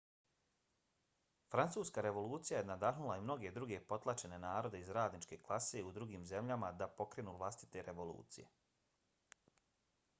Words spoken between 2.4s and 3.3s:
je nadahnula i